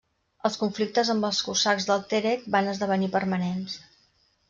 [0.47, 3.81] Els conflictes amb els cosacs del Terek van esdevenir permanents.